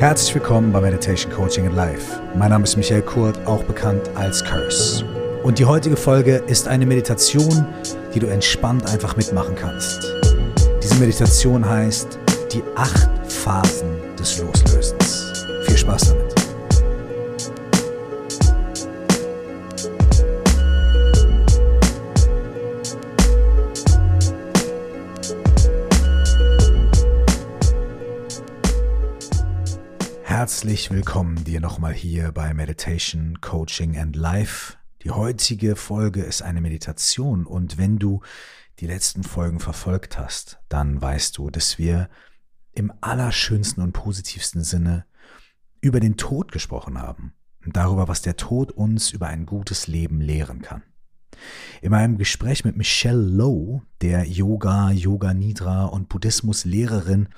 Herzlich 0.00 0.34
willkommen 0.34 0.72
bei 0.72 0.80
Meditation 0.80 1.30
Coaching 1.30 1.66
in 1.66 1.74
Life. 1.74 2.22
Mein 2.34 2.48
Name 2.48 2.64
ist 2.64 2.74
Michael 2.74 3.02
Kurt, 3.02 3.36
auch 3.46 3.62
bekannt 3.64 4.00
als 4.14 4.42
Curse. 4.42 5.04
Und 5.42 5.58
die 5.58 5.66
heutige 5.66 5.94
Folge 5.94 6.36
ist 6.46 6.66
eine 6.66 6.86
Meditation, 6.86 7.66
die 8.14 8.18
du 8.18 8.26
entspannt 8.26 8.90
einfach 8.90 9.14
mitmachen 9.16 9.54
kannst. 9.54 10.10
Diese 10.82 10.94
Meditation 10.94 11.68
heißt 11.68 12.18
die 12.50 12.62
acht 12.76 13.10
Phasen 13.30 13.90
des 14.18 14.38
Loslösens. 14.38 15.44
Viel 15.66 15.76
Spaß 15.76 16.14
damit. 16.14 16.29
Herzlich 30.40 30.90
willkommen 30.90 31.44
dir 31.44 31.60
nochmal 31.60 31.92
hier 31.92 32.32
bei 32.32 32.54
Meditation, 32.54 33.42
Coaching 33.42 33.98
and 33.98 34.16
Life. 34.16 34.78
Die 35.02 35.10
heutige 35.10 35.76
Folge 35.76 36.22
ist 36.22 36.40
eine 36.40 36.62
Meditation 36.62 37.44
und 37.44 37.76
wenn 37.76 37.98
du 37.98 38.22
die 38.78 38.86
letzten 38.86 39.22
Folgen 39.22 39.60
verfolgt 39.60 40.18
hast, 40.18 40.58
dann 40.70 41.02
weißt 41.02 41.36
du, 41.36 41.50
dass 41.50 41.76
wir 41.76 42.08
im 42.72 42.90
allerschönsten 43.02 43.82
und 43.82 43.92
positivsten 43.92 44.64
Sinne 44.64 45.04
über 45.82 46.00
den 46.00 46.16
Tod 46.16 46.52
gesprochen 46.52 47.02
haben 47.02 47.34
und 47.62 47.76
darüber, 47.76 48.08
was 48.08 48.22
der 48.22 48.36
Tod 48.36 48.72
uns 48.72 49.10
über 49.10 49.26
ein 49.26 49.44
gutes 49.44 49.88
Leben 49.88 50.22
lehren 50.22 50.62
kann. 50.62 50.82
In 51.82 51.90
meinem 51.90 52.16
Gespräch 52.16 52.64
mit 52.64 52.78
Michelle 52.78 53.20
Lowe, 53.20 53.82
der 54.00 54.24
Yoga, 54.24 54.90
Yoga 54.90 55.34
Nidra 55.34 55.84
und 55.84 56.08
Buddhismus 56.08 56.64
Lehrerin 56.64 57.28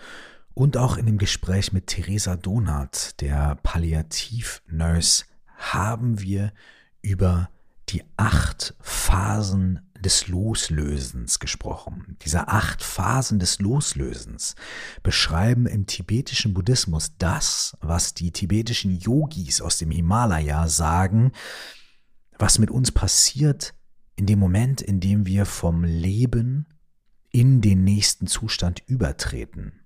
und 0.55 0.77
auch 0.77 0.97
in 0.97 1.07
dem 1.07 1.19
Gespräch 1.19 1.73
mit 1.73 1.87
Theresa 1.87 2.37
Donat, 2.37 3.21
der 3.21 3.57
Palliativnurse, 3.63 5.25
haben 5.57 6.21
wir 6.21 6.53
über 7.01 7.49
die 7.89 8.05
acht 8.17 8.75
Phasen 8.81 9.81
des 9.99 10.27
Loslösens 10.29 11.39
gesprochen. 11.39 12.17
Diese 12.23 12.49
acht 12.49 12.83
Phasen 12.83 13.39
des 13.39 13.61
Loslösens 13.61 14.57
beschreiben 15.03 15.67
im 15.67 15.87
tibetischen 15.87 16.55
Buddhismus 16.55 17.13
das, 17.19 17.77
was 17.81 18.15
die 18.15 18.33
tibetischen 18.33 18.99
Yogis 18.99 19.61
aus 19.61 19.79
dem 19.79 19.91
Himalaya 19.91 20.69
sagen, 20.69 21.33
was 22.39 22.59
mit 22.59 22.71
uns 22.71 22.91
passiert 22.91 23.75
in 24.17 24.27
dem 24.27 24.39
Moment, 24.39 24.83
in 24.83 25.01
dem 25.01 25.27
wir 25.27 25.47
vom 25.47 25.85
Leben 25.85 26.67
in 27.31 27.61
den 27.61 27.85
nächsten 27.85 28.27
Zustand 28.27 28.83
übertreten. 28.87 29.82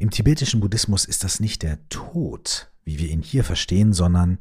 Im 0.00 0.10
tibetischen 0.10 0.60
Buddhismus 0.60 1.04
ist 1.04 1.24
das 1.24 1.40
nicht 1.40 1.62
der 1.62 1.86
Tod, 1.90 2.72
wie 2.84 2.98
wir 2.98 3.10
ihn 3.10 3.20
hier 3.20 3.44
verstehen, 3.44 3.92
sondern 3.92 4.38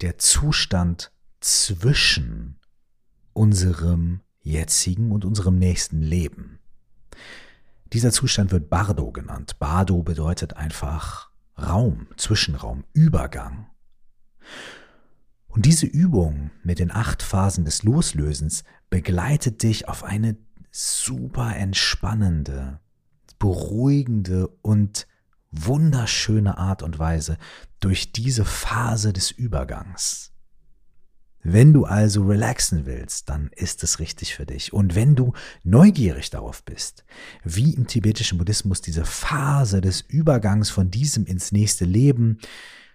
der 0.00 0.16
Zustand 0.16 1.12
zwischen 1.38 2.58
unserem 3.34 4.22
jetzigen 4.40 5.12
und 5.12 5.26
unserem 5.26 5.58
nächsten 5.58 6.00
Leben. 6.00 6.60
Dieser 7.92 8.10
Zustand 8.10 8.52
wird 8.52 8.70
Bardo 8.70 9.12
genannt. 9.12 9.58
Bardo 9.58 10.02
bedeutet 10.02 10.56
einfach 10.56 11.28
Raum, 11.58 12.06
Zwischenraum, 12.16 12.84
Übergang. 12.94 13.66
Und 15.46 15.66
diese 15.66 15.84
Übung 15.84 16.52
mit 16.62 16.78
den 16.78 16.90
acht 16.90 17.22
Phasen 17.22 17.66
des 17.66 17.82
Loslösens 17.82 18.64
begleitet 18.88 19.62
dich 19.62 19.88
auf 19.88 20.04
eine 20.04 20.38
super 20.70 21.54
entspannende, 21.54 22.80
beruhigende 23.38 24.48
und 24.62 25.06
wunderschöne 25.50 26.58
Art 26.58 26.82
und 26.82 26.98
Weise 26.98 27.38
durch 27.80 28.12
diese 28.12 28.44
Phase 28.44 29.12
des 29.12 29.30
Übergangs. 29.30 30.32
Wenn 31.48 31.72
du 31.72 31.84
also 31.84 32.26
relaxen 32.26 32.86
willst, 32.86 33.28
dann 33.28 33.50
ist 33.54 33.84
es 33.84 34.00
richtig 34.00 34.34
für 34.34 34.46
dich. 34.46 34.72
Und 34.72 34.96
wenn 34.96 35.14
du 35.14 35.32
neugierig 35.62 36.30
darauf 36.30 36.64
bist, 36.64 37.04
wie 37.44 37.72
im 37.74 37.86
tibetischen 37.86 38.38
Buddhismus 38.38 38.80
diese 38.80 39.04
Phase 39.04 39.80
des 39.80 40.00
Übergangs 40.00 40.70
von 40.70 40.90
diesem 40.90 41.24
ins 41.24 41.52
nächste 41.52 41.84
Leben 41.84 42.38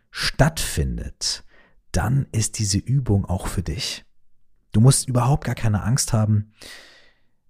stattfindet, 0.09 1.45
dann 1.93 2.27
ist 2.33 2.59
diese 2.59 2.77
Übung 2.77 3.23
auch 3.23 3.47
für 3.47 3.63
dich. 3.63 4.03
Du 4.73 4.81
musst 4.81 5.07
überhaupt 5.07 5.45
gar 5.45 5.55
keine 5.55 5.83
Angst 5.83 6.11
haben. 6.11 6.51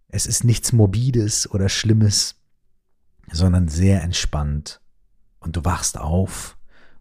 Es 0.07 0.27
ist 0.27 0.43
nichts 0.43 0.71
Morbides 0.71 1.49
oder 1.49 1.67
Schlimmes 1.67 2.40
sondern 3.31 3.67
sehr 3.67 4.01
entspannt. 4.01 4.81
Und 5.39 5.55
du 5.55 5.65
wachst 5.65 5.97
auf 5.97 6.57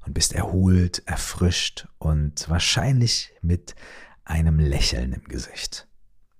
und 0.06 0.14
bist 0.14 0.32
erholt, 0.32 1.02
erfrischt 1.06 1.86
und 1.98 2.48
wahrscheinlich 2.48 3.32
mit 3.42 3.74
einem 4.24 4.58
Lächeln 4.58 5.12
im 5.12 5.24
Gesicht. 5.24 5.88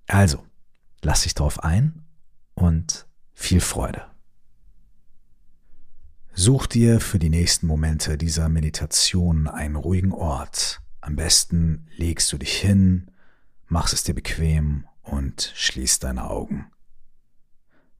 Also, 0.06 0.44
lass 1.02 1.22
dich 1.22 1.34
drauf 1.34 1.62
ein 1.62 2.04
und 2.54 3.06
viel 3.34 3.60
Freude. 3.60 4.06
Such 6.32 6.66
dir 6.66 7.00
für 7.00 7.18
die 7.18 7.28
nächsten 7.28 7.66
Momente 7.66 8.16
dieser 8.16 8.48
Meditation 8.48 9.46
einen 9.46 9.76
ruhigen 9.76 10.12
Ort. 10.12 10.80
Am 11.00 11.16
besten 11.16 11.86
legst 11.96 12.32
du 12.32 12.38
dich 12.38 12.56
hin, 12.56 13.10
machst 13.66 13.92
es 13.92 14.04
dir 14.04 14.14
bequem 14.14 14.86
und 15.02 15.52
schließt 15.54 16.04
deine 16.04 16.30
Augen. 16.30 16.70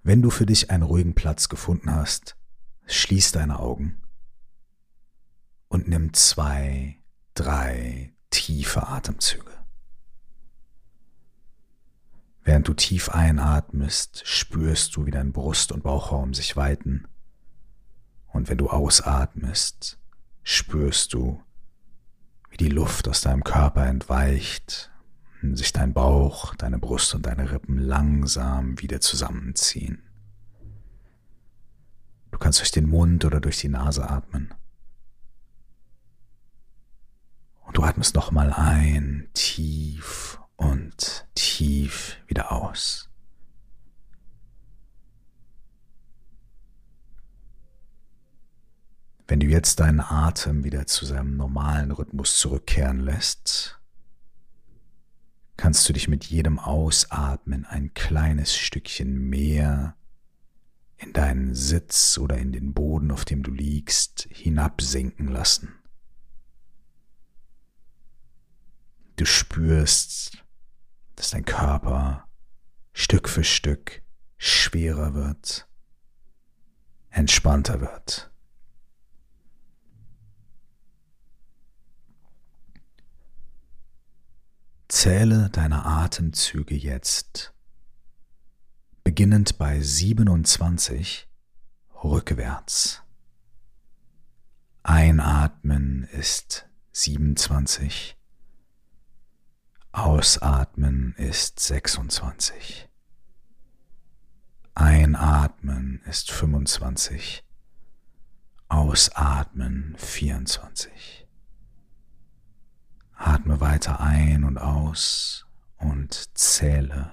Wenn 0.03 0.23
du 0.23 0.31
für 0.31 0.47
dich 0.47 0.71
einen 0.71 0.83
ruhigen 0.83 1.15
Platz 1.15 1.49
gefunden 1.49 1.95
hast, 1.95 2.37
schließ 2.87 3.33
deine 3.33 3.59
Augen 3.59 4.01
und 5.69 5.89
nimm 5.89 6.15
zwei, 6.15 6.97
drei 7.35 8.15
tiefe 8.31 8.89
Atemzüge. 8.89 9.53
Während 12.43 12.67
du 12.67 12.75
tief 12.75 13.11
einatmest, 13.11 14.23
spürst 14.25 14.97
du, 14.97 15.05
wie 15.05 15.11
dein 15.11 15.33
Brust- 15.33 15.71
und 15.71 15.83
Bauchraum 15.83 16.33
sich 16.33 16.57
weiten. 16.57 17.07
Und 18.29 18.49
wenn 18.49 18.59
du 18.59 18.71
ausatmest, 18.71 19.99
spürst 20.43 21.13
du, 21.13 21.43
wie 22.49 22.57
die 22.57 22.71
Luft 22.71 23.07
aus 23.07 23.21
deinem 23.21 23.45
Körper 23.45 23.87
entweicht 23.87 24.90
sich 25.43 25.73
dein 25.73 25.93
Bauch, 25.93 26.55
deine 26.55 26.79
Brust 26.79 27.15
und 27.15 27.27
deine 27.27 27.51
Rippen 27.51 27.79
langsam 27.79 28.81
wieder 28.81 29.01
zusammenziehen. 29.01 30.03
Du 32.31 32.39
kannst 32.39 32.61
durch 32.61 32.71
den 32.71 32.89
Mund 32.89 33.25
oder 33.25 33.41
durch 33.41 33.59
die 33.59 33.69
Nase 33.69 34.09
atmen. 34.09 34.55
Und 37.67 37.77
du 37.77 37.83
atmest 37.83 38.15
nochmal 38.15 38.53
ein, 38.53 39.29
tief 39.35 40.41
und 40.57 41.27
tief 41.35 42.19
wieder 42.27 42.53
aus. 42.53 43.09
Wenn 49.27 49.41
du 49.41 49.47
jetzt 49.47 49.79
deinen 49.79 50.01
Atem 50.01 50.65
wieder 50.65 50.87
zu 50.87 51.07
seinem 51.07 51.37
normalen 51.37 51.93
Rhythmus 51.93 52.37
zurückkehren 52.37 52.99
lässt, 52.99 53.80
kannst 55.61 55.87
du 55.87 55.93
dich 55.93 56.09
mit 56.09 56.25
jedem 56.25 56.59
Ausatmen 56.59 57.67
ein 57.67 57.93
kleines 57.93 58.57
Stückchen 58.57 59.29
mehr 59.29 59.95
in 60.97 61.13
deinen 61.13 61.55
Sitz 61.55 62.17
oder 62.17 62.39
in 62.39 62.51
den 62.51 62.73
Boden, 62.73 63.11
auf 63.11 63.27
dem 63.27 63.43
du 63.43 63.51
liegst, 63.51 64.27
hinabsinken 64.31 65.29
lassen. 65.29 65.75
Du 69.17 69.27
spürst, 69.27 70.43
dass 71.17 71.33
dein 71.33 71.45
Körper 71.45 72.27
Stück 72.95 73.29
für 73.29 73.45
Stück 73.45 74.03
schwerer 74.39 75.13
wird, 75.13 75.69
entspannter 77.11 77.83
wird. 77.83 78.33
Zähle 84.91 85.51
deine 85.51 85.87
Atemzüge 85.87 86.75
jetzt, 86.75 87.55
beginnend 89.05 89.57
bei 89.57 89.81
27 89.81 91.29
rückwärts. 92.03 93.01
Einatmen 94.83 96.09
ist 96.11 96.67
27, 96.91 98.19
Ausatmen 99.93 101.15
ist 101.17 101.61
26. 101.61 102.89
Einatmen 104.75 106.03
ist 106.05 106.33
25, 106.33 107.45
Ausatmen 108.69 109.95
24. 109.99 111.20
Atme 113.23 113.61
weiter 113.61 114.01
ein 114.01 114.45
und 114.45 114.57
aus 114.57 115.47
und 115.77 116.37
zähle, 116.39 117.13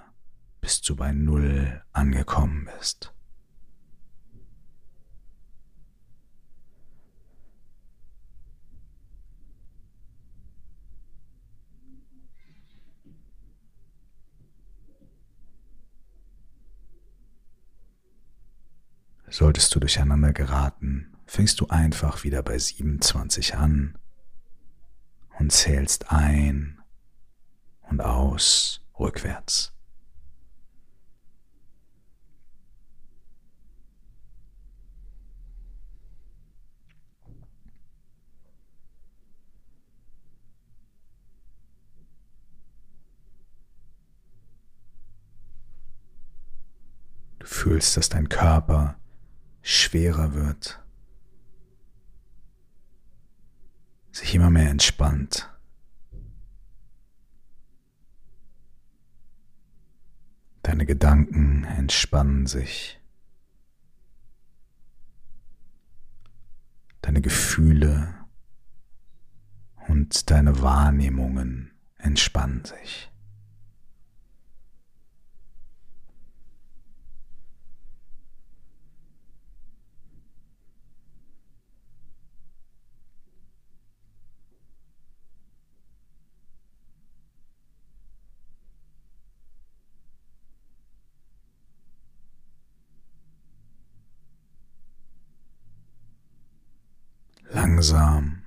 bis 0.61 0.81
du 0.81 0.95
bei 0.95 1.11
Null 1.11 1.83
angekommen 1.91 2.69
bist. 2.77 3.13
Solltest 19.29 19.75
du 19.75 19.81
durcheinander 19.81 20.31
geraten, 20.31 21.17
fängst 21.25 21.59
du 21.59 21.67
einfach 21.67 22.23
wieder 22.23 22.41
bei 22.43 22.57
27 22.57 23.55
an 23.57 23.97
und 25.39 25.51
zählst 25.51 26.11
ein 26.11 26.79
und 27.89 28.01
aus 28.01 28.81
rückwärts. 28.99 29.73
Du 47.39 47.45
fühlst, 47.45 47.95
dass 47.95 48.09
dein 48.09 48.29
Körper 48.29 48.95
schwerer 49.61 50.33
wird, 50.33 50.81
sich 54.17 54.33
immer 54.35 54.49
mehr 54.49 54.69
entspannt. 54.69 55.49
Deine 60.63 60.85
Gedanken 60.85 61.63
entspannen 61.63 62.47
sich. 62.47 62.99
Deine 67.01 67.21
Gefühle 67.21 68.15
und 69.87 70.29
deine 70.29 70.61
Wahrnehmungen 70.61 71.71
entspannen 71.97 72.65
sich. 72.65 73.09
Langsam 97.77 98.41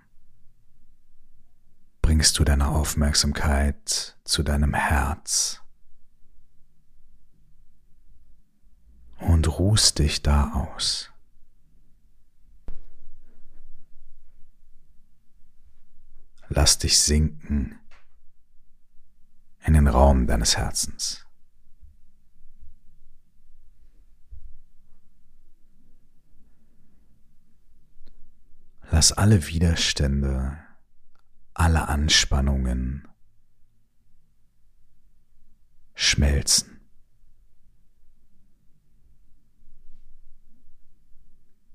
bringst 2.03 2.37
du 2.37 2.43
deine 2.43 2.67
Aufmerksamkeit 2.67 4.19
zu 4.25 4.43
deinem 4.43 4.75
Herz 4.75 5.63
und 9.19 9.47
ruhst 9.47 10.01
dich 10.01 10.23
da 10.23 10.53
aus. 10.55 11.13
Lass 16.49 16.79
dich 16.79 16.99
sinken 16.99 17.79
in 19.61 19.75
den 19.75 19.87
Raum 19.87 20.27
deines 20.27 20.57
Herzens. 20.57 21.25
Lass 29.01 29.13
alle 29.13 29.47
Widerstände, 29.47 30.59
alle 31.55 31.89
Anspannungen 31.89 33.09
schmelzen. 35.95 36.83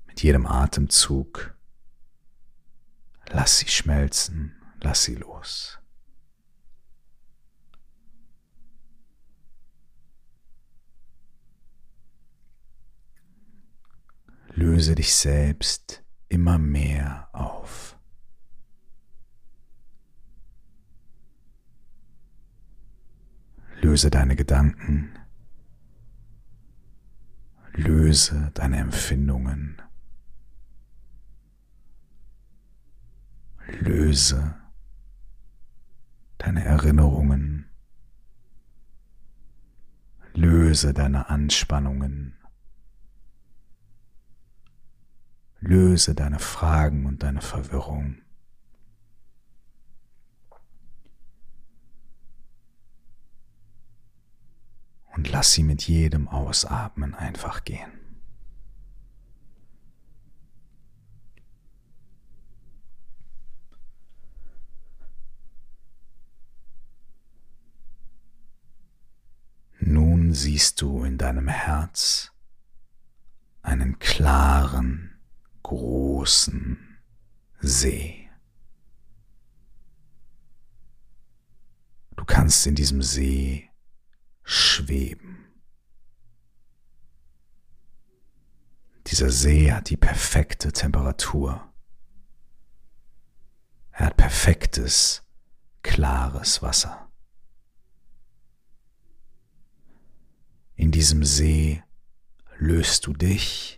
Mit 0.06 0.22
jedem 0.22 0.46
Atemzug 0.46 1.56
lass 3.30 3.58
sie 3.58 3.68
schmelzen, 3.70 4.54
lass 4.80 5.02
sie 5.02 5.16
los. 5.16 5.80
Löse 14.54 14.94
dich 14.94 15.12
selbst 15.12 16.05
immer 16.28 16.58
mehr 16.58 17.28
auf. 17.32 17.98
Löse 23.80 24.10
deine 24.10 24.36
Gedanken, 24.36 25.18
löse 27.74 28.50
deine 28.54 28.78
Empfindungen, 28.78 29.80
löse 33.80 34.54
deine 36.38 36.64
Erinnerungen, 36.64 37.66
löse 40.34 40.94
deine 40.94 41.28
Anspannungen. 41.28 42.34
Löse 45.60 46.14
deine 46.14 46.38
Fragen 46.38 47.06
und 47.06 47.22
deine 47.22 47.40
Verwirrung. 47.40 48.18
Und 55.14 55.30
lass 55.30 55.54
sie 55.54 55.62
mit 55.62 55.88
jedem 55.88 56.28
Ausatmen 56.28 57.14
einfach 57.14 57.64
gehen. 57.64 57.90
Nun 69.78 70.34
siehst 70.34 70.82
du 70.82 71.04
in 71.04 71.16
deinem 71.16 71.48
Herz 71.48 72.32
einen 73.62 73.98
klaren, 73.98 75.15
großen 75.66 77.00
See. 77.58 78.30
Du 82.14 82.24
kannst 82.24 82.68
in 82.68 82.76
diesem 82.76 83.02
See 83.02 83.68
schweben. 84.44 85.44
Dieser 89.08 89.30
See 89.30 89.72
hat 89.72 89.90
die 89.90 89.96
perfekte 89.96 90.72
Temperatur. 90.72 91.72
Er 93.90 94.06
hat 94.06 94.16
perfektes, 94.16 95.24
klares 95.82 96.62
Wasser. 96.62 97.10
In 100.76 100.92
diesem 100.92 101.24
See 101.24 101.82
löst 102.56 103.08
du 103.08 103.14
dich 103.14 103.75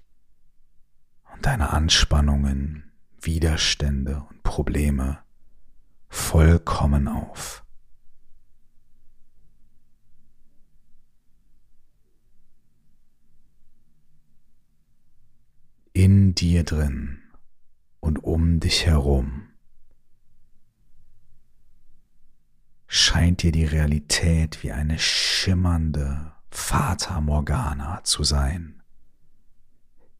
deine 1.43 1.71
Anspannungen, 1.71 2.91
Widerstände 3.21 4.23
und 4.29 4.43
Probleme 4.43 5.19
vollkommen 6.09 7.09
auf. 7.09 7.65
In 15.93 16.35
dir 16.35 16.65
drin 16.65 17.23
und 18.01 18.23
um 18.23 18.61
dich 18.61 18.87
herum 18.87 19.49
scheint 22.87 23.43
dir 23.43 23.53
die 23.53 23.65
Realität 23.65 24.63
wie 24.63 24.73
eine 24.73 24.99
schimmernde 24.99 26.33
Fata 26.51 27.21
Morgana 27.21 28.03
zu 28.05 28.23
sein 28.23 28.79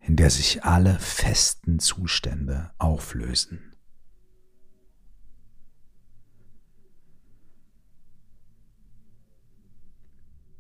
in 0.09 0.17
der 0.17 0.31
sich 0.31 0.65
alle 0.65 0.99
festen 0.99 1.81
Zustände 1.81 2.71
auflösen. 2.79 3.77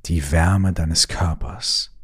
Die 0.05 0.31
Wärme 0.31 0.75
deines 0.75 1.09
Körpers 1.09 1.97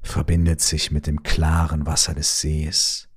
verbindet 0.00 0.60
sich 0.60 0.92
mit 0.92 1.08
dem 1.08 1.24
klaren 1.24 1.86
Wasser 1.86 2.14
des 2.14 2.40
Sees 2.40 3.08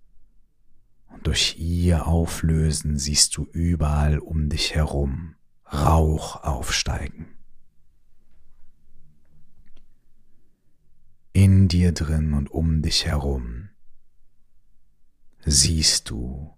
und 1.09 1.27
durch 1.27 1.57
ihr 1.59 2.07
Auflösen 2.07 2.97
siehst 2.97 3.37
du 3.37 3.47
überall 3.51 4.17
um 4.17 4.49
dich 4.49 4.73
herum 4.73 5.35
Rauch 5.71 6.43
aufsteigen. 6.43 7.33
in 11.33 11.62
dir 11.73 11.91
drin 11.91 12.33
und 12.33 12.51
um 12.51 12.81
dich 12.81 13.05
herum 13.05 13.69
siehst 15.39 16.09
du 16.09 16.55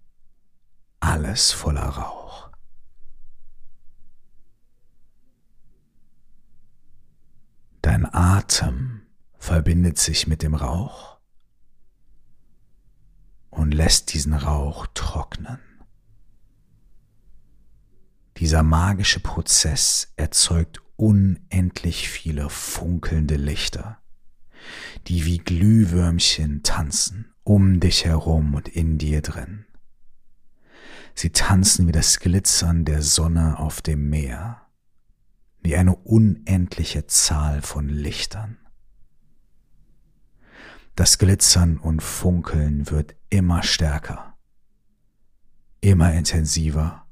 alles 1.00 1.52
voller 1.52 1.88
Rauch. 1.88 2.50
Dein 7.82 8.06
Atem 8.12 9.02
verbindet 9.38 9.98
sich 9.98 10.26
mit 10.26 10.42
dem 10.42 10.54
Rauch 10.54 11.16
lässt 13.76 14.12
diesen 14.12 14.34
Rauch 14.34 14.86
trocknen. 14.94 15.60
Dieser 18.38 18.62
magische 18.62 19.20
Prozess 19.20 20.12
erzeugt 20.16 20.82
unendlich 20.96 22.08
viele 22.08 22.50
funkelnde 22.50 23.36
Lichter, 23.36 23.98
die 25.08 25.24
wie 25.24 25.38
Glühwürmchen 25.38 26.62
tanzen 26.62 27.32
um 27.46 27.78
dich 27.78 28.04
herum 28.04 28.54
und 28.54 28.66
in 28.66 28.98
dir 28.98 29.22
drin. 29.22 29.66
Sie 31.14 31.30
tanzen 31.30 31.86
wie 31.86 31.92
das 31.92 32.18
Glitzern 32.18 32.84
der 32.84 33.02
Sonne 33.02 33.60
auf 33.60 33.80
dem 33.80 34.10
Meer, 34.10 34.62
wie 35.62 35.76
eine 35.76 35.94
unendliche 35.94 37.06
Zahl 37.06 37.62
von 37.62 37.88
Lichtern. 37.88 38.58
Das 40.96 41.18
Glitzern 41.18 41.78
und 41.78 42.02
Funkeln 42.02 42.90
wird 42.90 43.14
immer 43.30 43.62
stärker, 43.62 44.36
immer 45.80 46.12
intensiver 46.14 47.06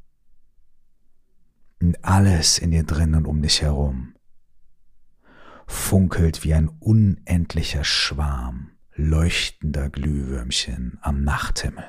und 1.80 2.04
alles 2.04 2.58
in 2.58 2.72
dir 2.72 2.82
drin 2.82 3.14
und 3.14 3.26
um 3.26 3.40
dich 3.40 3.62
herum 3.62 4.13
funkelt 5.66 6.44
wie 6.44 6.54
ein 6.54 6.68
unendlicher 6.68 7.84
Schwarm 7.84 8.70
leuchtender 8.96 9.90
Glühwürmchen 9.90 10.98
am 11.02 11.24
Nachthimmel. 11.24 11.84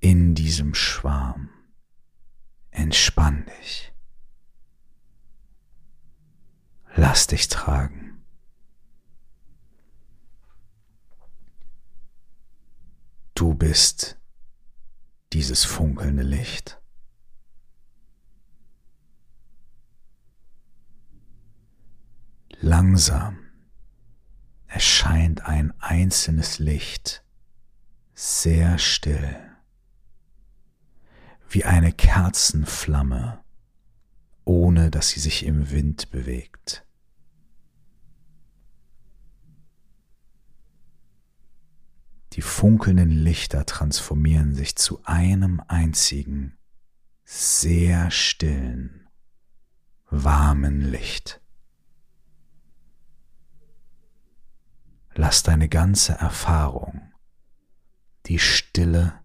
In 0.00 0.34
diesem 0.34 0.74
Schwarm 0.74 1.50
entspann 2.70 3.46
dich. 3.46 3.92
Lass 6.94 7.26
dich 7.26 7.48
tragen. 7.48 8.24
Du 13.34 13.54
bist 13.54 14.18
dieses 15.32 15.64
funkelnde 15.64 16.22
Licht. 16.22 16.80
Langsam 22.60 23.38
erscheint 24.66 25.46
ein 25.46 25.72
einzelnes 25.80 26.58
Licht 26.58 27.24
sehr 28.14 28.78
still, 28.78 29.38
wie 31.48 31.64
eine 31.64 31.92
Kerzenflamme, 31.92 33.44
ohne 34.44 34.90
dass 34.90 35.10
sie 35.10 35.20
sich 35.20 35.46
im 35.46 35.70
Wind 35.70 36.10
bewegt. 36.10 36.84
Die 42.32 42.42
funkelnden 42.42 43.10
Lichter 43.10 43.66
transformieren 43.66 44.54
sich 44.54 44.74
zu 44.74 45.00
einem 45.04 45.60
einzigen, 45.68 46.58
sehr 47.24 48.10
stillen, 48.10 49.08
warmen 50.10 50.80
Licht. 50.80 51.40
Lass 55.20 55.42
deine 55.42 55.68
ganze 55.68 56.12
Erfahrung 56.12 57.12
die 58.26 58.38
Stille 58.38 59.18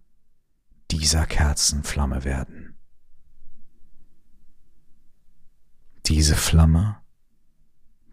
dieser 0.90 1.24
Kerzenflamme 1.24 2.24
werden. 2.24 2.76
Diese 6.06 6.34
Flamme 6.34 7.00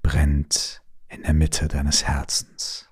brennt 0.03 0.83
in 1.07 1.23
der 1.23 1.33
Mitte 1.33 1.67
deines 1.69 2.03
Herzens. 2.03 2.87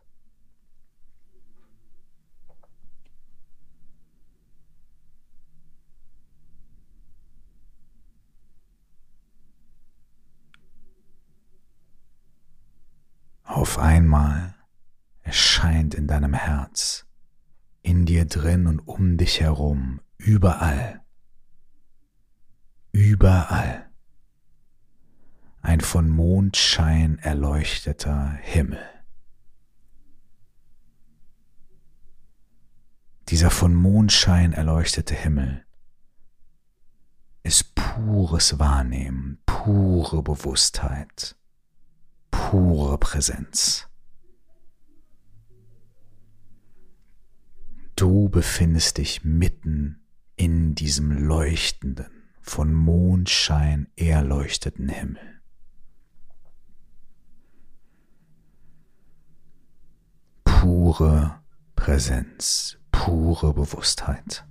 Auf 13.44 13.78
einmal 13.78 14.56
erscheint 15.30 15.94
in 15.94 16.08
deinem 16.08 16.34
Herz, 16.34 17.06
in 17.84 18.08
dir 18.08 18.26
drin 18.26 18.66
und 18.66 18.80
um 18.80 19.16
dich 19.16 19.42
herum, 19.42 20.02
überall, 20.18 21.02
überall 22.92 23.88
ein 25.62 25.82
von 25.82 26.10
Mondschein 26.10 27.20
erleuchteter 27.20 28.32
Himmel. 28.42 28.84
Dieser 33.28 33.52
von 33.52 33.76
Mondschein 33.76 34.54
erleuchtete 34.54 35.14
Himmel 35.14 35.64
ist 37.44 37.76
pures 37.76 38.58
Wahrnehmen, 38.58 39.44
pure 39.46 40.24
Bewusstheit 40.24 41.36
pure 42.32 42.98
Präsenz. 42.98 43.89
Du 48.00 48.30
befindest 48.30 48.98
dich 48.98 49.26
mitten 49.26 50.00
in 50.38 50.74
diesem 50.74 51.12
leuchtenden, 51.12 52.30
von 52.40 52.74
Mondschein 52.74 53.90
erleuchteten 53.98 54.88
Himmel. 54.88 55.42
Pure 60.46 61.42
Präsenz, 61.76 62.78
pure 62.94 63.54
Bewusstheit. 63.54 64.48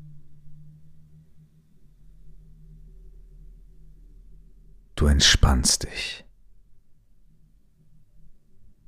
Du 4.95 5.07
entspannst 5.07 5.85
dich. 5.85 6.27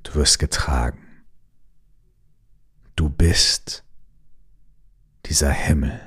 Du 0.03 0.17
wirst 0.17 0.39
getragen. 0.39 1.25
Du 2.95 3.09
bist 3.09 3.85
dieser 5.27 5.51
Himmel, 5.51 6.01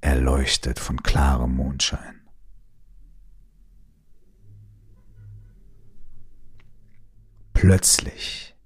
erleuchtet 0.00 0.78
von 0.78 1.02
klarem 1.02 1.54
Mondschein. 1.54 2.20
Plötzlich 7.52 8.56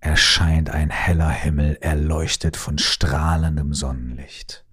erscheint 0.00 0.70
ein 0.70 0.90
heller 0.90 1.30
Himmel, 1.30 1.78
erleuchtet 1.80 2.56
von 2.56 2.78
strahlendem 2.78 3.74
Sonnenlicht. 3.74 4.64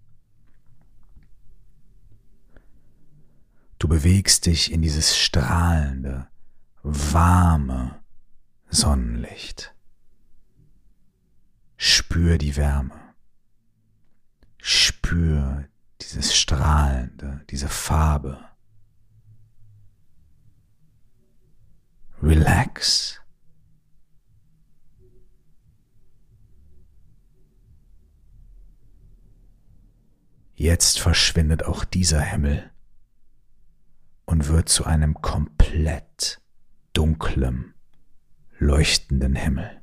Du 3.79 3.87
bewegst 3.87 4.45
dich 4.45 4.71
in 4.71 4.81
dieses 4.81 5.17
strahlende, 5.17 6.27
warme, 6.83 7.99
Sonnenlicht. 8.69 9.73
Spür 11.77 12.37
die 12.37 12.57
Wärme. 12.57 13.08
Spür 15.09 15.67
dieses 16.01 16.35
Strahlende, 16.35 17.43
diese 17.49 17.67
Farbe. 17.67 18.37
Relax. 22.21 23.19
Jetzt 30.53 30.99
verschwindet 30.99 31.63
auch 31.63 31.85
dieser 31.85 32.21
Himmel 32.21 32.69
und 34.25 34.47
wird 34.47 34.69
zu 34.69 34.85
einem 34.85 35.15
komplett 35.23 36.39
dunklem, 36.93 37.73
leuchtenden 38.59 39.33
Himmel. 39.35 39.81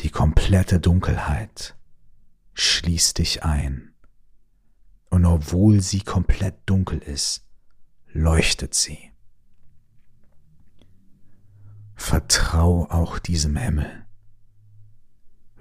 Die 0.00 0.10
komplette 0.10 0.80
Dunkelheit 0.80 1.76
schließt 2.54 3.18
dich 3.18 3.44
ein, 3.44 3.94
und 5.10 5.24
obwohl 5.26 5.80
sie 5.80 6.00
komplett 6.00 6.56
dunkel 6.66 6.98
ist, 6.98 7.46
leuchtet 8.06 8.74
sie. 8.74 9.12
Vertrau 11.94 12.90
auch 12.90 13.18
diesem 13.18 13.56
Himmel. 13.56 14.06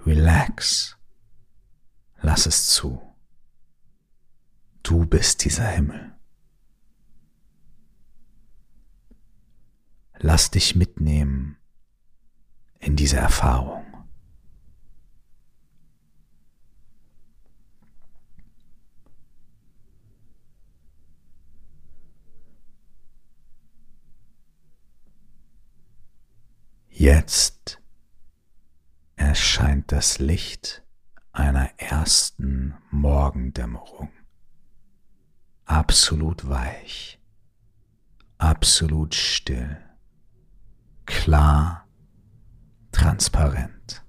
Relax. 0.05 0.97
Lass 2.21 2.45
es 2.45 2.67
zu. 2.67 3.01
Du 4.81 5.05
bist 5.05 5.45
dieser 5.45 5.67
Himmel. 5.67 6.13
Lass 10.17 10.51
dich 10.51 10.75
mitnehmen 10.75 11.57
in 12.79 12.95
diese 12.95 13.17
Erfahrung. 13.17 13.82
Jetzt 26.95 27.81
erscheint 29.15 29.91
das 29.91 30.19
Licht 30.19 30.83
einer 31.31 31.71
ersten 31.79 32.75
Morgendämmerung. 32.91 34.11
Absolut 35.65 36.47
weich, 36.47 37.19
absolut 38.37 39.15
still, 39.15 39.75
klar, 41.07 41.87
transparent. 42.91 44.05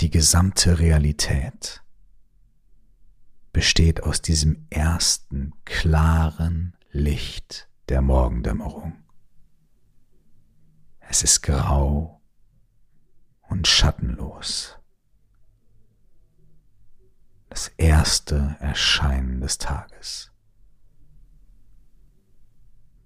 Die 0.00 0.10
gesamte 0.10 0.78
Realität 0.78 1.82
besteht 3.52 4.04
aus 4.04 4.22
diesem 4.22 4.68
ersten 4.70 5.52
klaren 5.64 6.76
Licht 6.92 7.68
der 7.88 8.00
Morgendämmerung. 8.00 8.99
Es 11.10 11.24
ist 11.24 11.42
grau 11.42 12.22
und 13.48 13.66
schattenlos. 13.66 14.78
Das 17.48 17.66
erste 17.76 18.56
Erscheinen 18.60 19.40
des 19.40 19.58
Tages. 19.58 20.30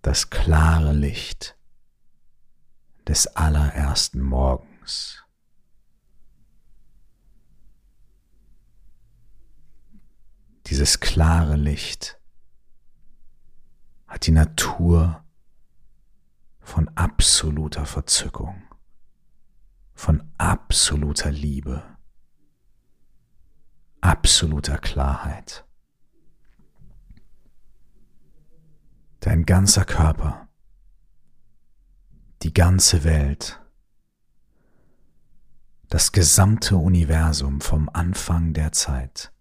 Das 0.02 0.28
klare 0.28 0.92
Licht 0.92 1.56
des 3.08 3.26
allerersten 3.26 4.20
Morgens. 4.20 5.25
Dieses 10.66 11.00
klare 11.00 11.56
Licht 11.56 12.20
hat 14.06 14.26
die 14.26 14.32
Natur 14.32 15.23
von 16.64 16.88
absoluter 16.97 17.87
Verzückung, 17.87 18.62
von 19.94 20.33
absoluter 20.38 21.30
Liebe, 21.30 21.83
absoluter 24.00 24.78
Klarheit. 24.78 25.64
Dein 29.21 29.47
ganzer 29.47 29.85
Körper, 29.85 30.49
die 32.42 32.52
ganze 32.52 33.04
Welt, 33.04 33.61
das 35.88 36.12
gesamte 36.12 36.76
Universum 36.76 37.61
vom 37.61 37.88
Anfang 37.88 38.52
der 38.52 38.73
Zeit 38.73 39.33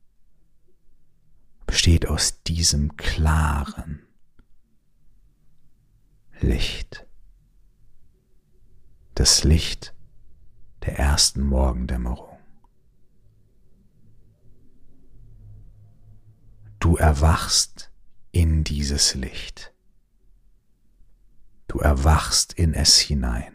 besteht 1.65 2.05
aus 2.05 2.43
diesem 2.43 2.95
klaren 2.95 4.05
Licht 6.39 7.07
das 9.15 9.43
Licht 9.43 9.93
der 10.85 10.97
ersten 10.97 11.41
Morgendämmerung. 11.43 12.37
Du 16.79 16.97
erwachst 16.97 17.91
in 18.31 18.63
dieses 18.63 19.15
Licht. 19.15 19.73
Du 21.67 21.79
erwachst 21.79 22.53
in 22.53 22.73
es 22.73 22.99
hinein. 22.99 23.53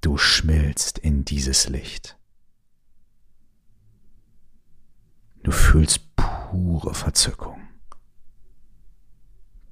Du 0.00 0.18
schmilzt 0.18 0.98
in 0.98 1.24
dieses 1.24 1.68
Licht. 1.68 2.18
Du 5.42 5.50
fühlst 5.50 6.14
pure 6.16 6.94
Verzückung, 6.94 7.68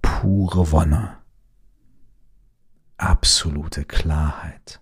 pure 0.02 0.70
Wonne 0.70 1.21
absolute 3.02 3.84
Klarheit. 3.84 4.80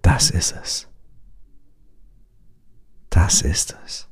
Das 0.00 0.30
ist 0.30 0.52
es. 0.52 0.88
Das 3.10 3.42
ist 3.42 3.76
es. 3.84 4.08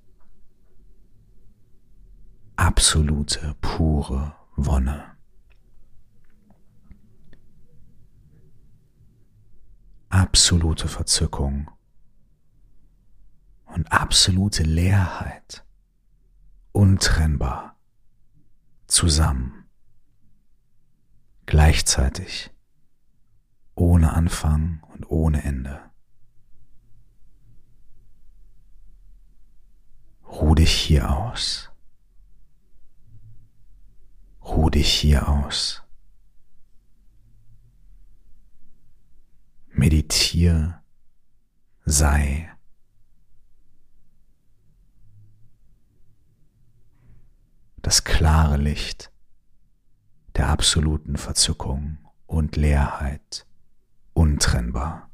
Absolute, 2.56 3.56
pure 3.60 4.34
Wonne. 4.56 5.16
Absolute 10.10 10.88
Verzückung 10.88 11.70
und 13.64 13.90
absolute 13.90 14.62
Leerheit. 14.62 15.64
Untrennbar. 16.72 17.76
Zusammen 18.86 19.63
gleichzeitig, 21.46 22.50
ohne 23.74 24.12
Anfang 24.12 24.82
und 24.92 25.10
ohne 25.10 25.42
Ende. 25.42 25.80
Ruh 30.26 30.54
dich 30.54 30.72
hier 30.72 31.10
aus. 31.10 31.70
Ruh 34.42 34.68
dich 34.70 34.92
hier 34.92 35.28
aus. 35.28 35.82
Meditier, 39.68 40.82
sei. 41.84 42.50
Das 47.76 48.04
klare 48.04 48.56
Licht 48.56 49.13
der 50.36 50.48
absoluten 50.48 51.16
Verzückung 51.16 51.98
und 52.26 52.56
Leerheit 52.56 53.46
untrennbar. 54.14 55.08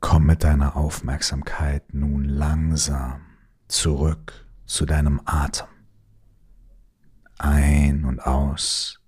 Komm 0.00 0.19
mit 0.30 0.44
deiner 0.44 0.76
Aufmerksamkeit 0.76 1.92
nun 1.92 2.22
langsam 2.22 3.20
zurück 3.66 4.46
zu 4.64 4.86
deinem 4.86 5.20
Atem. 5.24 5.66
Ein 7.38 8.04
und 8.04 8.20
aus. 8.20 9.00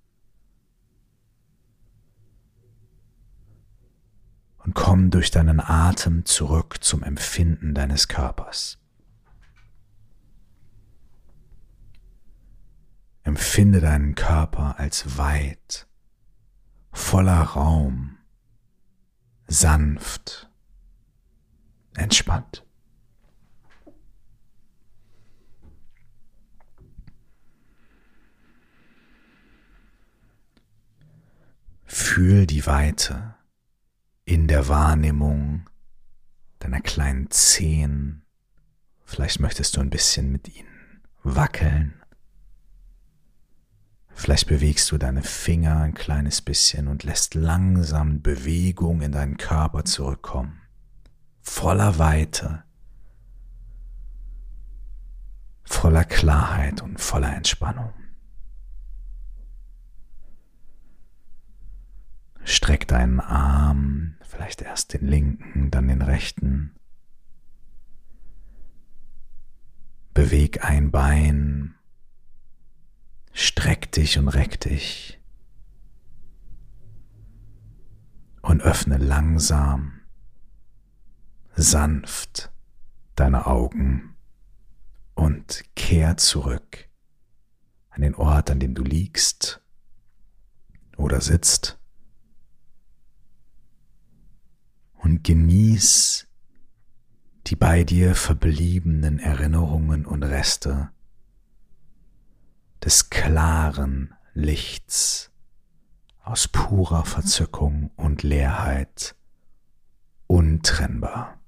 Und 4.64 4.74
komm 4.74 5.10
durch 5.10 5.30
deinen 5.30 5.60
Atem 5.60 6.24
zurück 6.24 6.82
zum 6.82 7.04
Empfinden 7.04 7.72
deines 7.72 8.08
Körpers. 8.08 8.80
Empfinde 13.22 13.80
deinen 13.80 14.16
Körper 14.16 14.76
als 14.80 15.16
weit, 15.18 15.86
voller 16.90 17.42
Raum, 17.42 18.18
sanft 19.46 20.51
entspannt. 21.96 22.64
Fühl 31.84 32.46
die 32.46 32.66
Weite 32.66 33.34
in 34.24 34.48
der 34.48 34.68
Wahrnehmung 34.68 35.68
deiner 36.58 36.80
kleinen 36.80 37.30
Zehen. 37.30 38.24
Vielleicht 39.04 39.40
möchtest 39.40 39.76
du 39.76 39.80
ein 39.80 39.90
bisschen 39.90 40.32
mit 40.32 40.48
ihnen 40.48 41.02
wackeln. 41.22 42.02
Vielleicht 44.14 44.46
bewegst 44.46 44.90
du 44.90 44.98
deine 44.98 45.22
Finger 45.22 45.80
ein 45.80 45.94
kleines 45.94 46.42
bisschen 46.42 46.88
und 46.88 47.02
lässt 47.02 47.34
langsam 47.34 48.22
Bewegung 48.22 49.02
in 49.02 49.12
deinen 49.12 49.36
Körper 49.36 49.84
zurückkommen 49.84 50.61
voller 51.42 51.98
Weite, 51.98 52.64
voller 55.64 56.04
Klarheit 56.04 56.80
und 56.80 57.00
voller 57.00 57.34
Entspannung. 57.36 57.92
Streck 62.44 62.88
deinen 62.88 63.20
Arm 63.20 64.16
Vielleicht 64.32 64.62
erst 64.62 64.94
den 64.94 65.06
linken, 65.06 65.70
dann 65.70 65.88
den 65.88 66.00
rechten. 66.00 66.74
Beweg 70.14 70.64
ein 70.64 70.90
Bein. 70.90 71.74
Streck 73.34 73.92
dich 73.92 74.18
und 74.18 74.28
reck 74.28 74.58
dich. 74.58 75.20
Und 78.40 78.62
öffne 78.62 78.96
langsam, 78.96 80.00
sanft 81.54 82.50
deine 83.14 83.46
Augen 83.46 84.16
und 85.14 85.64
kehr 85.74 86.16
zurück 86.16 86.88
an 87.90 88.02
den 88.02 88.14
Ort, 88.14 88.50
an 88.50 88.58
dem 88.58 88.74
du 88.74 88.82
liegst 88.82 89.60
oder 90.96 91.20
sitzt 91.20 91.78
und 94.94 95.24
genieß 95.24 96.26
die 97.48 97.56
bei 97.56 97.84
dir 97.84 98.14
verbliebenen 98.14 99.18
Erinnerungen 99.18 100.06
und 100.06 100.22
Reste 100.22 100.90
des 102.82 103.10
klaren 103.10 104.14
Lichts 104.32 105.30
aus 106.22 106.48
purer 106.48 107.04
Verzückung 107.04 107.90
und 107.96 108.22
Leerheit 108.22 109.16
untrennbar. 110.28 111.41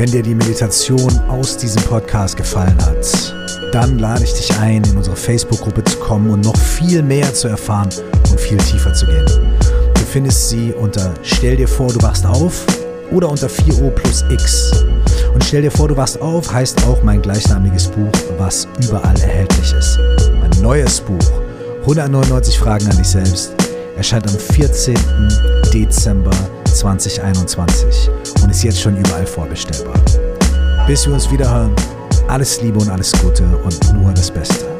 Wenn 0.00 0.10
dir 0.10 0.22
die 0.22 0.34
Meditation 0.34 1.20
aus 1.28 1.58
diesem 1.58 1.82
Podcast 1.82 2.34
gefallen 2.34 2.74
hat, 2.86 3.34
dann 3.70 3.98
lade 3.98 4.24
ich 4.24 4.32
dich 4.32 4.50
ein, 4.58 4.82
in 4.82 4.96
unsere 4.96 5.14
Facebook-Gruppe 5.14 5.84
zu 5.84 5.98
kommen 5.98 6.30
und 6.30 6.42
noch 6.42 6.56
viel 6.56 7.02
mehr 7.02 7.34
zu 7.34 7.48
erfahren 7.48 7.90
und 8.30 8.40
viel 8.40 8.56
tiefer 8.56 8.94
zu 8.94 9.04
gehen. 9.04 9.26
Du 9.26 10.00
findest 10.10 10.48
sie 10.48 10.72
unter 10.72 11.12
Stell 11.20 11.54
dir 11.54 11.68
vor, 11.68 11.92
du 11.92 12.00
wachst 12.00 12.24
auf 12.24 12.64
oder 13.10 13.28
unter 13.28 13.48
4O 13.48 13.90
plus 13.90 14.24
X. 14.30 14.72
Und 15.34 15.44
stell 15.44 15.60
dir 15.60 15.70
vor, 15.70 15.86
du 15.86 15.98
wachst 15.98 16.18
auf 16.22 16.50
heißt 16.50 16.82
auch 16.86 17.02
mein 17.02 17.20
gleichnamiges 17.20 17.88
Buch, 17.88 18.10
was 18.38 18.66
überall 18.82 19.20
erhältlich 19.20 19.74
ist. 19.74 19.98
Mein 20.40 20.62
neues 20.62 20.98
Buch, 21.02 21.30
199 21.82 22.58
Fragen 22.58 22.86
an 22.86 22.96
dich 22.96 23.08
selbst, 23.08 23.52
erscheint 23.98 24.26
am 24.26 24.38
14. 24.38 24.96
Dezember 25.74 26.32
2021 26.72 28.08
und 28.50 28.56
ist 28.56 28.64
jetzt 28.64 28.80
schon 28.80 28.96
überall 28.96 29.26
vorbestellbar. 29.26 29.94
Bis 30.88 31.06
wir 31.06 31.14
uns 31.14 31.30
wieder 31.30 31.48
hören, 31.48 31.72
alles 32.26 32.60
Liebe 32.60 32.80
und 32.80 32.90
alles 32.90 33.12
Gute 33.12 33.44
und 33.58 33.92
nur 33.94 34.12
das 34.12 34.28
Beste. 34.28 34.79